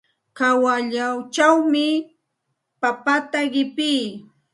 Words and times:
Kawalluchawmi 0.37 1.87
papata 2.81 3.39
qipii. 3.53 4.03